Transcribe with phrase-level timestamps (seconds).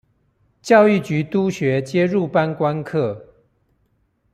[0.63, 3.21] 教育局督學皆入班觀課